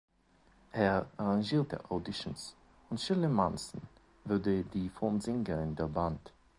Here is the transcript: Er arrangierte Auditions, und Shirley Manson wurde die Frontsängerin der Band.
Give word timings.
Er 0.71 1.05
arrangierte 1.15 1.87
Auditions, 1.91 2.55
und 2.89 2.99
Shirley 2.99 3.27
Manson 3.27 3.81
wurde 4.25 4.63
die 4.63 4.89
Frontsängerin 4.89 5.75
der 5.75 5.85
Band. 5.87 6.33